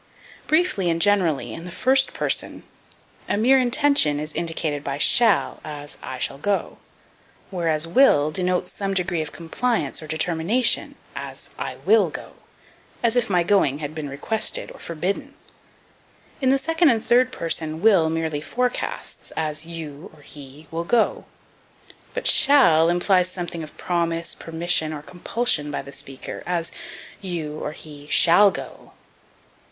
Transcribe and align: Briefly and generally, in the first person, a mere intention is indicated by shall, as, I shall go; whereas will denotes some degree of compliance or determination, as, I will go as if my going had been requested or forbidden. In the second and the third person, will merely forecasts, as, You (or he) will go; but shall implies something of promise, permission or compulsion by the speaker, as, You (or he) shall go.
Briefly 0.47 0.89
and 0.89 0.99
generally, 0.99 1.53
in 1.53 1.63
the 1.65 1.69
first 1.69 2.11
person, 2.11 2.63
a 3.29 3.37
mere 3.37 3.59
intention 3.59 4.19
is 4.19 4.33
indicated 4.33 4.83
by 4.83 4.97
shall, 4.97 5.59
as, 5.63 5.99
I 6.01 6.17
shall 6.17 6.39
go; 6.39 6.79
whereas 7.51 7.85
will 7.85 8.31
denotes 8.31 8.71
some 8.71 8.95
degree 8.95 9.21
of 9.21 9.31
compliance 9.31 10.01
or 10.01 10.07
determination, 10.07 10.95
as, 11.15 11.51
I 11.59 11.75
will 11.85 12.09
go 12.09 12.31
as 13.03 13.15
if 13.15 13.29
my 13.29 13.43
going 13.43 13.77
had 13.77 13.93
been 13.93 14.09
requested 14.09 14.71
or 14.71 14.79
forbidden. 14.79 15.35
In 16.41 16.49
the 16.49 16.57
second 16.57 16.89
and 16.89 16.99
the 16.99 17.05
third 17.05 17.31
person, 17.31 17.79
will 17.79 18.09
merely 18.09 18.41
forecasts, 18.41 19.29
as, 19.37 19.67
You 19.67 20.09
(or 20.15 20.23
he) 20.23 20.65
will 20.71 20.83
go; 20.83 21.25
but 22.15 22.25
shall 22.25 22.89
implies 22.89 23.29
something 23.29 23.61
of 23.61 23.77
promise, 23.77 24.33
permission 24.33 24.93
or 24.93 25.03
compulsion 25.03 25.69
by 25.69 25.83
the 25.83 25.91
speaker, 25.91 26.41
as, 26.47 26.71
You 27.21 27.59
(or 27.59 27.73
he) 27.73 28.07
shall 28.09 28.49
go. 28.49 28.93